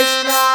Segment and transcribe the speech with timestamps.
[0.00, 0.49] Krishna